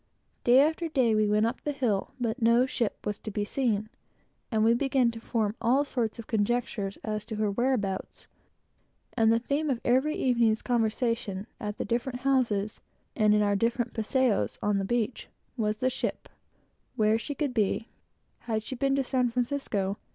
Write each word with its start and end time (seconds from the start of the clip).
Day 0.43 0.59
after 0.61 0.87
day, 0.89 1.13
we 1.13 1.27
went 1.27 1.45
up 1.45 1.61
the 1.61 1.71
hill, 1.71 2.15
but 2.19 2.41
no 2.41 2.65
ship 2.65 3.05
was 3.05 3.19
to 3.19 3.29
be 3.29 3.45
seen, 3.45 3.87
and 4.51 4.63
we 4.63 4.73
began 4.73 5.11
to 5.11 5.19
form 5.19 5.53
all 5.61 5.85
sorts 5.85 6.17
of 6.17 6.25
conjectures 6.25 6.97
as 7.03 7.23
to 7.25 7.35
her 7.35 7.51
whereabouts; 7.51 8.25
and 9.15 9.31
the 9.31 9.37
theme 9.37 9.69
of 9.69 9.79
every 9.85 10.15
evening's 10.15 10.63
conversation 10.63 11.45
at 11.59 11.77
the 11.77 11.85
different 11.85 12.21
houses, 12.21 12.79
and 13.15 13.35
in 13.35 13.43
our 13.43 13.51
afternoon's 13.51 13.91
paséo 13.93 14.57
upon 14.57 14.79
the 14.79 14.85
beach, 14.85 15.27
was 15.55 15.77
the 15.77 15.89
ship 15.91 16.27
where 16.95 17.19
she 17.19 17.35
could 17.35 17.53
be 17.53 17.87
had 18.49 18.63
she 18.63 18.73
been 18.73 18.95
to 18.95 19.03
San 19.03 19.29
Francisco? 19.29 19.99